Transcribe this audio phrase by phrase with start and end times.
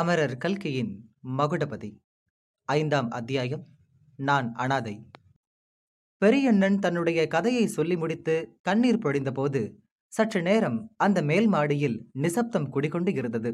[0.00, 0.90] அமரர் கல்கியின்
[1.38, 1.88] மகுடபதி.
[2.64, 3.62] ஐந்தாம் அத்தியாயம்
[4.16, 4.92] நான் அனாதை.
[6.22, 9.62] பெரியண்ணன் தன்னுடைய கதையை சொல்லி முடித்து கண்ணீர் பொழிந்தபோது
[10.12, 13.52] சற்று நேரம் அந்த மேல் மாடியில் நிசப்தம் குடிகொண்டு இருந்தது.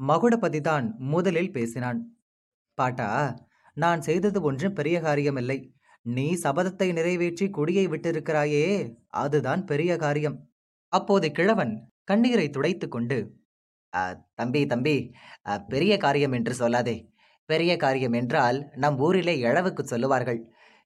[0.00, 2.02] மகுடபதிதான் முதலில் பேசினான்.
[2.74, 3.10] பாட்டா
[3.76, 5.58] நான் செய்தது ஒன்றும் பெரிய காரியமில்லை.
[6.02, 10.38] நீ சபதத்தை நிறைவேற்றி குடியை விட்டிருக்கிறாயே அதுதான் பெரிய காரியம்.
[10.92, 11.74] அப்போது கிழவன்
[12.04, 13.18] கண்ணீரை துடைத்து கொண்டு
[13.92, 14.02] "அ,
[14.34, 14.96] தம்பி தம்பி
[15.48, 16.96] அ, பெரிய காரியம் என்று சொல்லாதே.
[17.46, 20.40] பெரிய காரியம் என்றால் நம் ஊரிலே இழவுக்கு சொல்லுவார்கள்.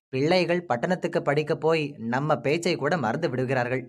[0.09, 3.83] பிள்ளைகள் பட்டணத்துக்கு படிக்கப் போய் நம்ம பேச்சை கூட மறந்து விடுகிறார்கள்.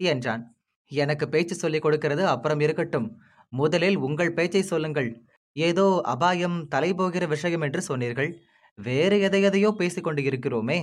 [0.00, 0.56] என்றான்.
[0.90, 3.08] எனக்கு பேச்சு சொல்லிக் கொடுக்கிறது அப்புறம் இருக்கட்டும்.
[3.48, 5.10] முதலில் உங்கள் பேச்சை சொல்லுங்கள்.
[5.52, 8.30] ஏதோ அபாயம் தலைபோகிற விஷயம் என்று சொன்னீர்கள்.
[8.78, 9.74] வேறு எதை எதையோ
[10.16, 10.80] இருக்கிறோமே.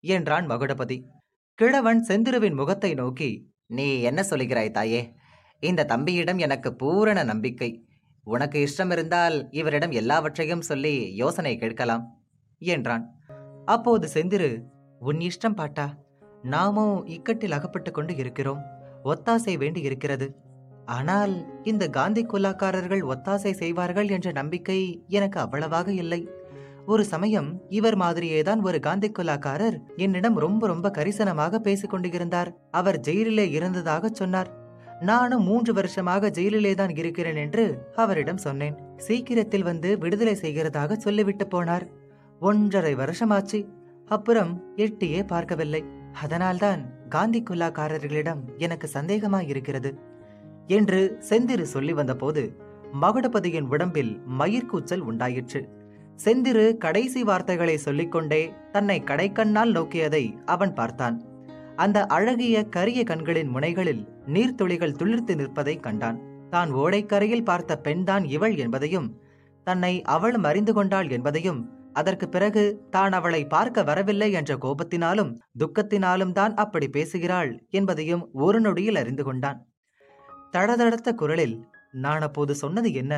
[0.00, 0.98] என்றான் மகுடபதி.
[1.54, 3.30] கிழவன் செந்திருவின் முகத்தை நோக்கி
[3.66, 5.02] நீ என்ன சொல்லுகிறாய் தாயே?
[5.66, 7.84] இந்த தம்பியிடம் எனக்கு பூரண நம்பிக்கை.
[8.24, 12.04] உனக்கு இஷ்டம் இருந்தால் இவரிடம் எல்லாவற்றையும் சொல்லி யோசனை கேட்கலாம்
[12.58, 13.04] என்றான்.
[13.64, 14.62] அப்போது செந்திரு
[14.98, 15.94] உன் இஷ்டம் பாட்டா?
[16.42, 18.62] நாமோ இக்கட்டில் அகப்பட்டு கொண்டு இருக்கிறோம்.
[19.04, 20.26] ஒத்தாசை வேண்டி இருக்கிறது.
[20.84, 26.28] ஆனால் இந்த காந்தி குலாக்காரர்கள் ஒத்தாசை செய்வார்கள் என்ற நம்பிக்கை எனக்கு அவ்வளவாக இல்லை.
[26.86, 34.08] ஒரு சமயம் இவர் மாதிரியேதான் ஒரு காந்தி குலாக்காரர் என்னிடம் ரொம்ப ரொம்ப கரிசனமாக பேசிக்கொண்டிருந்தார் அவர் ஜெயிலிலே இருந்ததாக
[34.08, 34.50] சொன்னார்.
[35.00, 38.78] நானும் மூன்று வருஷமாக ஜெயிலிலே தான் இருக்கிறேன் என்று அவரிடம் சொன்னேன்.
[38.96, 41.86] சீக்கிரத்தில் வந்து விடுதலை செய்கிறதாக சொல்லிவிட்டு போனார்.
[42.40, 43.66] ஒன்றரை வருஷமாச்சு.
[44.06, 45.84] அப்புறம் எட்டியே பார்க்கவில்லை.
[46.12, 49.94] அதனால்தான் காந்தி குல்லாக்காரர்களிடம் எனக்கு சந்தேகமாயிருக்கிறது
[50.66, 52.56] என்று செந்திரு சொல்லி வந்தபோது
[53.02, 55.68] மகுடபதியின் உடம்பில் மயிர்கூச்சல் உண்டாயிற்று.
[56.24, 61.35] செந்திரு கடைசி வார்த்தைகளை சொல்லிக்கொண்டே தன்னை கடைக்கண்ணால் நோக்கியதை அவன் பார்த்தான்.
[61.76, 66.18] அந்த அழகிய கரிய கண்களின் முனைகளில் நீர்த்துளிகள் துளிர்த்து நிற்பதை கண்டான்.
[66.50, 69.08] தான் ஓடைக்கரையில் பார்த்த பெண்தான் இவள் என்பதையும்
[69.64, 71.60] தன்னை அவளும் அறிந்து கொண்டாள் என்பதையும்
[71.92, 78.96] அதற்கு பிறகு தான் அவளை பார்க்க வரவில்லை என்ற கோபத்தினாலும் துக்கத்தினாலும் தான் அப்படி பேசுகிறாள் என்பதையும் ஒரு நொடியில்
[78.96, 79.58] அறிந்து கொண்டான்.
[80.52, 81.56] தடதடத்த குரலில்
[81.92, 83.14] நான் அப்போது சொன்னது என்ன?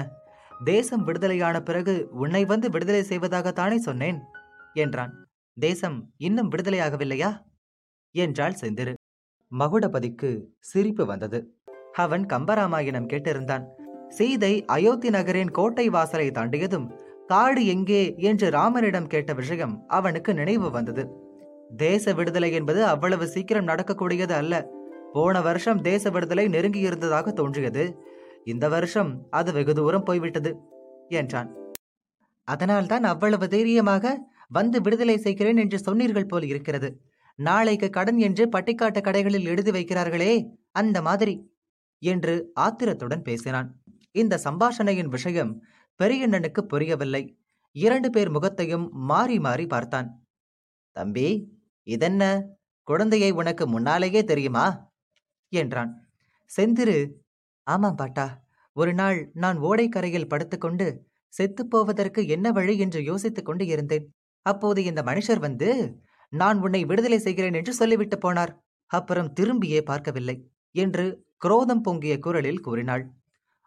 [0.65, 4.19] தேசம் விடுதலையான பிறகு உன்னை வந்து விடுதலை செய்வதாகத்தானே சொன்னேன்?
[4.75, 5.13] என்றான்.
[5.57, 7.31] தேசம் இன்னும் விடுதலையாகவில்லையா?
[8.15, 8.95] என்றாள் செந்திரு
[9.53, 11.39] மகுடபதிக்கு சிரிப்பு வந்தது.
[11.95, 13.65] அவன் கம்பராமாயணம் கேட்டிருந்தான்.
[14.09, 16.87] சீதை அயோத்தி நகரின் கோட்டை வாசலை தாண்டியதும்
[17.27, 21.03] காடு எங்கே என்று ராமனிடம் கேட்ட விஷயம் அவனுக்கு நினைவு வந்தது.
[21.77, 24.55] தேச விடுதலை என்பது அவ்வளவு சீக்கிரம் நடக்கக்கூடியது அல்ல.
[25.13, 27.85] போன வருஷம் தேச விடுதலை நெருங்கி இருந்ததாக தோன்றியது.
[28.45, 30.51] இந்த வருஷம் அது வெகு தூரம் போய்விட்டது
[31.09, 31.51] என்றான்.
[32.45, 34.15] அதனால்தான் அவ்வளவு தைரியமாக
[34.49, 36.89] வந்து விடுதலை செய்கிறேன் என்று சொன்னீர்கள் போல் இருக்கிறது.
[37.39, 41.35] நாளைக்கு கடன் என்று பட்டிக்காட்டு கடைகளில் எழுதி வைக்கிறார்களே அந்த மாதிரி
[42.03, 43.83] என்று ஆத்திரத்துடன் பேசினான்.
[44.11, 45.63] இந்த சம்பாஷணையின் விஷயம்
[46.01, 47.39] பெரியண்ணனுக்கு புரியவில்லை.
[47.77, 50.27] இரண்டு பேர் முகத்தையும் மாறி மாறி பார்த்தான்.
[50.93, 51.29] தம்பி
[51.83, 52.47] இதென்ன?
[52.83, 54.93] குழந்தையை உனக்கு முன்னாலேயே தெரியுமா?
[55.53, 55.93] என்றான்.
[56.51, 57.13] செந்திரு
[57.67, 58.27] ஆமாம் பாட்டா.
[58.73, 64.15] ஒரு நாள் நான் ஓடைக்கரையில் படுத்துக்கொண்டு செத்துப் போவதற்கு என்ன வழி என்று யோசித்துக் கொண்டு இருந்தேன்.
[64.47, 65.71] அப்போது இந்த மனுஷர் வந்து
[66.33, 68.53] நான் உன்னை விடுதலை செய்கிறேன் என்று சொல்லிவிட்டு போனார்.
[68.91, 70.37] அப்புறம் திரும்பியே பார்க்கவில்லை
[70.75, 71.07] என்று
[71.45, 73.05] குரோதம் பொங்கிய குரலில் கூறினாள்.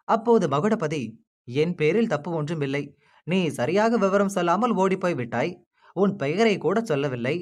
[0.08, 1.02] அப்போது மகுடபதி
[1.48, 2.82] என் பேரில் தப்பு ஒன்றும் இல்லை
[3.26, 5.52] நீ சரியாக விவரம் சொல்லாமல் ஓடிப்போய் விட்டாய்.
[5.96, 7.36] உன் பெயரை கூட சொல்லவில்லை.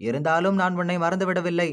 [0.00, 1.70] இருந்தாலும் நான் உன்னை மறந்துவிடவில்லை.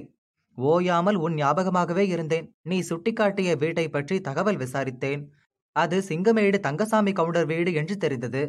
[0.58, 2.46] ஓயாமல் உன் ஞாபகமாகவே இருந்தேன்.
[2.62, 5.24] நீ சுட்டிக்காட்டிய வீட்டை பற்றி தகவல் விசாரித்தேன்.
[5.76, 8.44] அது சிங்கமேடு தங்கசாமி கவுண்டர் வீடு என்று தெரிந்தது.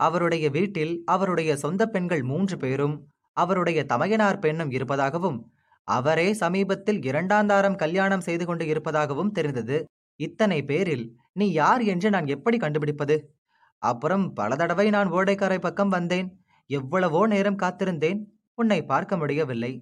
[0.00, 2.96] அவருடைய வீட்டில் அவருடைய சொந்த பெண்கள் மூன்று பேரும்
[3.36, 5.38] அவருடைய தமையனார் பெண்ணும் இருப்பதாகவும்
[5.88, 9.78] அவரே சமீபத்தில் இரண்டாந்தாரம் கல்யாணம் செய்து கொண்டு இருப்பதாகவும் தெரிந்தது.
[10.16, 13.16] இத்தனை பேரில் நீ யார் என்று நான் எப்படி கண்டுபிடிப்பது?
[13.78, 16.28] அப்புறம் பல தடவை நான் ஓடைக்கரை பக்கம் வந்தேன்.
[16.66, 18.20] எவ்வளவோ நேரம் காத்திருந்தேன்.
[18.54, 19.72] உன்னை பார்க்க முடியவில்லை.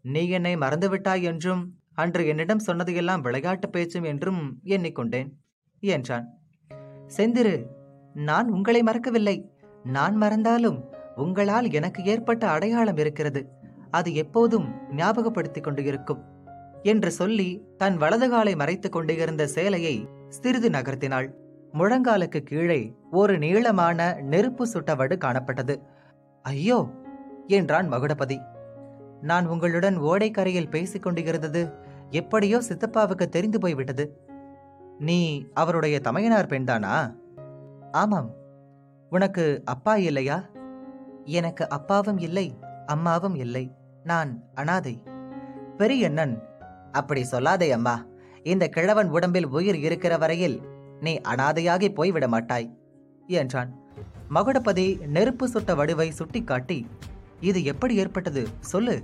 [0.00, 1.62] நீ என்னை மறந்துவிட்டாய் என்றும்
[1.94, 5.30] அன்று என்னிடம் சொன்னதையெல்லாம் விளையாட்டு பேச்சும் என்றும் எண்ணிக்கொண்டேன்
[5.82, 6.26] என்றான்.
[7.16, 7.56] செந்திரு
[8.14, 9.36] நான் உங்களை மறக்கவில்லை.
[9.84, 10.78] நான் மறந்தாலும்
[11.16, 13.48] உங்களால் எனக்கு ஏற்பட்ட அடையாளம் இருக்கிறது.
[13.90, 16.24] அது எப்போதும் ஞாபகப்படுத்திக் கொண்டு இருக்கும்
[16.82, 21.30] என்று சொல்லி தன் வலது காலை மறைத்துக் கொண்டிருந்த சேலையை சிறிது நகர்த்தினாள்.
[21.72, 25.80] முழங்காலுக்கு கீழே ஒரு நீளமான நெருப்பு சுட்டவடு காணப்பட்டது.
[26.42, 26.90] ஐயோ!
[27.46, 28.40] என்றான் மகுடபதி.
[29.20, 31.72] நான் உங்களுடன் ஓடைக்கரையில் பேசிக் கொண்டிருந்தது
[32.10, 34.20] எப்படியோ சித்தப்பாவுக்கு தெரிந்து போய்விட்டது.
[34.98, 37.16] நீ அவருடைய தமையனார் பெண்தானா?
[37.92, 38.30] ஆமாம்.
[39.10, 40.44] உனக்கு அப்பா இல்லையா?
[41.26, 43.74] எனக்கு அப்பாவும் இல்லை அம்மாவும் இல்லை.
[44.04, 45.02] நான் அனாதை.
[45.76, 46.42] பெரியண்ணன்
[46.92, 48.04] அப்படி சொல்லாதே அம்மா.
[48.42, 50.62] இந்த கிழவன் உடம்பில் உயிர் இருக்கிற வரையில்
[51.00, 52.78] நீ அனாதையாகி போய்விட மாட்டாய்
[53.26, 53.70] என்றான்.
[54.34, 56.86] மகுடபதி நெருப்பு சுட்ட வடிவை சுட்டிக்காட்டி
[57.40, 59.02] இது எப்படி ஏற்பட்டது சொல்லு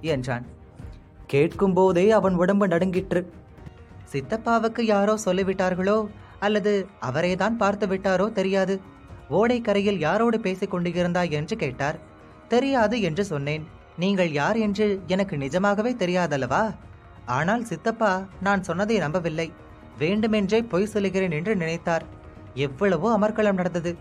[0.00, 0.46] என்றான்.
[1.26, 3.32] கேட்கும்போதே அவன் உடம்பு நடுங்கிற்று.
[4.12, 6.06] சித்தப்பாவுக்கு யாரோ சொல்லிவிட்டார்களோ
[6.40, 8.80] அல்லது அவரேதான் பார்த்து விட்டாரோ தெரியாது.
[9.30, 11.98] ஓடைக்கரையில் யாரோடு பேசிக் கொண்டிருந்தாய் என்று கேட்டார்.
[12.48, 13.64] தெரியாது என்று சொன்னேன்.
[13.98, 16.74] நீங்கள் யார் என்று எனக்கு நிஜமாகவே தெரியாதல்லவா?
[17.26, 19.52] ஆனால் சித்தப்பா நான் சொன்னதை நம்பவில்லை.
[19.98, 22.04] வேண்டுமென்றே பொய் சொல்லுகிறேன் என்று நினைத்தார்.
[22.54, 23.96] எவ்வளவோ அமர்க்களம் நடந்தது.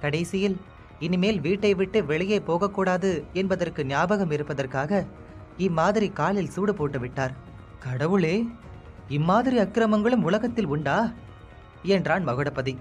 [0.00, 0.56] கடைசியில்
[0.98, 5.04] இனிமேல் வீட்டை விட்டு வெளியே போகக்கூடாது என்பதற்கு ஞாபகம் இருப்பதற்காக
[5.56, 7.34] இம்மாதிரி காலில் சூடு போட்டு விட்டார்.
[7.78, 8.46] கடவுளே
[9.08, 11.12] இம்மாதிரி அக்கிரமங்களும் உலகத்தில் உண்டா?
[11.82, 12.76] என்றான் மகுடபதி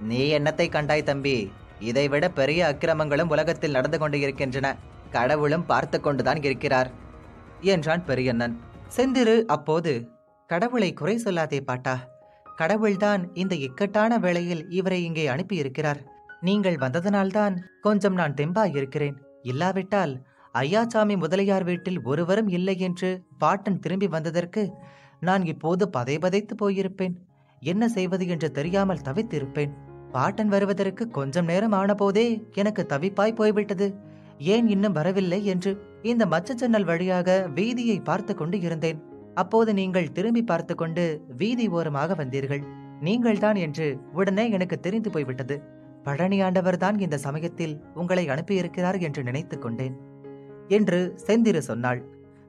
[0.00, 1.50] நீ என்னத்தை கண்டாய் தம்பி?
[1.80, 4.76] இதைவிட பெரிய அக்கிரமங்களும் உலகத்தில் நடந்து கொண்டு இருக்கின்றன.
[5.10, 6.90] கடவுளும் பார்த்து கொண்டுதான் இருக்கிறார்.
[7.60, 8.60] என்றான் பெரியண்ணன்.
[8.96, 10.10] செந்திரு அப்போது
[10.46, 12.08] கடவுளை குறை சொல்லாதே பாட்டா?
[12.56, 16.00] கடவுள்தான் இந்த இக்கட்டான வேளையில் இவரை இங்கே அனுப்பியிருக்கிறார்.
[16.40, 20.22] நீங்கள் வந்ததனால்தான் கொஞ்சம் நான் தெம்பா இருக்கிறேன் இல்லாவிட்டால்
[20.54, 24.72] ஐயாசாமி முதலியார் வீட்டில் ஒருவரும் இல்லை என்று பாட்டன் திரும்பி வந்ததற்கு
[25.20, 27.14] நான் இப்போது பதை பதைத்து போயிருப்பேன்.
[27.60, 29.74] என்ன செய்வது என்று தெரியாமல் தவித்திருப்பேன்.
[30.12, 33.94] பாட்டன் வருவதற்கு கொஞ்சம் நேரம் ஆனபோதே எனக்கு தவிப்பாய் போய்விட்டது.
[34.38, 35.70] ஏன் இன்னும் வரவில்லை என்று
[36.02, 38.98] இந்த மச்சச்சன்னல் வழியாக வீதியை பார்த்து கொண்டு இருந்தேன்.
[39.34, 42.62] அப்போது நீங்கள் திரும்பி பார்த்து கொண்டு வீதி ஓரமாக வந்தீர்கள்.
[43.00, 45.62] நீங்கள்தான் என்று உடனே எனக்கு தெரிந்து போய்விட்டது.
[46.04, 49.96] பழனியாண்டவர் தான் இந்த சமயத்தில் உங்களை அனுப்பியிருக்கிறார் என்று நினைத்துக் கொண்டேன்.
[50.68, 52.00] என்று செந்திரு சொன்னாள்.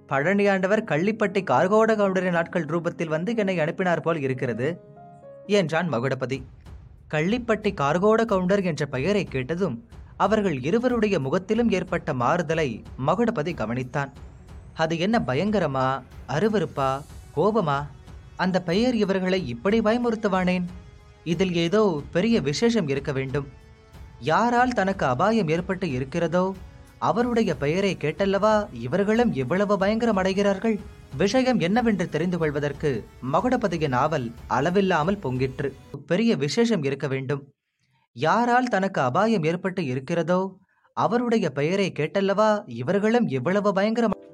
[0.07, 4.81] பழனி ஆண்டவர் கள்ளிப்பட்டி கார்கோட கவுண்டரின் நாட்கள் ரூபத்தில் வந்து என்னை அனுப்பினார் போல் இருக்கிறது
[5.45, 6.41] என்றான் மகுடபதி.
[7.13, 14.11] கள்ளிப்பட்டி கார்கோட கவுண்டர் என்ற பெயரை கேட்டதும் அவர்கள் இருவருடைய முகத்திலும் ஏற்பட்ட மாறுதலை மகுடபதி கவனித்தான்.
[14.73, 17.01] அது என்ன பயங்கரமா அருவருப்பா
[17.35, 17.87] கோபமா?
[18.35, 20.65] அந்த பெயர் இவர்களை இப்படி பயமுறுத்துவானேன்?
[21.23, 23.47] இதில் ஏதோ பெரிய விசேஷம் இருக்க வேண்டும்.
[24.19, 26.55] யாரால் தனக்கு அபாயம் ஏற்பட்டு இருக்கிறதோ
[26.99, 28.67] அவருடைய பெயரை கேட்டல்லவா?
[28.73, 30.79] இவர்களும் இவ்வளவு பயங்கரம் அடைகிறார்கள்
[31.17, 33.03] விஷயம் என்னவென்று தெரிந்து கொள்வதற்கு
[33.33, 35.71] மகுடபதிய நாவல் அளவில்லாமல் பொங்கிற்று.
[36.05, 37.51] பெரிய விசேஷம் இருக்க வேண்டும்.
[38.13, 40.57] யாரால் தனக்கு அபாயம் ஏற்பட்டு இருக்கிறதோ?
[40.93, 42.63] அவருடைய பெயரை கேட்டல்லவா?
[42.65, 44.27] இவர்களும் எவ்வளவு பயங்கரம்